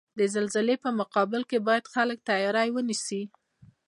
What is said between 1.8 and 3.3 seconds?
خلک تیاری ونیسئ.